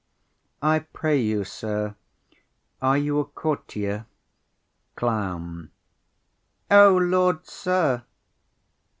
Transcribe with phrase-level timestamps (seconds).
[0.63, 1.93] I pray you, sir,
[2.81, 4.07] are you a courtier?
[4.95, 5.69] CLOWN.
[6.71, 8.03] O Lord, sir!